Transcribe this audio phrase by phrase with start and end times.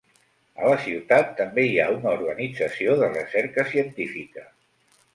[0.61, 4.51] A la ciutat també hi ha una organització de recerca científica.